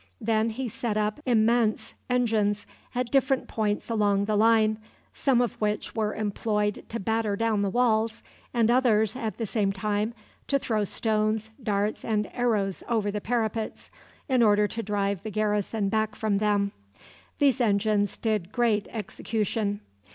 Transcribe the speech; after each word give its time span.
Then 0.19 0.49
he 0.49 0.67
set 0.67 0.97
up 0.97 1.19
immense 1.27 1.93
engines 2.09 2.65
at 2.95 3.11
different 3.11 3.47
points 3.47 3.87
along 3.87 4.25
the 4.25 4.35
line, 4.35 4.79
some 5.13 5.41
of 5.41 5.53
which 5.61 5.93
were 5.95 6.15
employed 6.15 6.83
to 6.89 6.99
batter 6.99 7.35
down 7.35 7.61
the 7.61 7.69
walls, 7.69 8.23
and 8.51 8.71
others, 8.71 9.15
at 9.15 9.37
the 9.37 9.45
same 9.45 9.71
time, 9.71 10.15
to 10.47 10.57
throw 10.57 10.85
stones, 10.85 11.51
darts, 11.61 12.03
and 12.03 12.31
arrows 12.33 12.81
over 12.89 13.11
the 13.11 13.21
parapets, 13.21 13.91
in 14.27 14.41
order 14.41 14.67
to 14.69 14.81
drive 14.81 15.21
the 15.21 15.29
garrison 15.29 15.87
back 15.87 16.15
from 16.15 16.39
them. 16.39 16.71
These 17.37 17.61
engines 17.61 18.17
did 18.17 18.51
great 18.51 18.87
execution. 18.89 19.81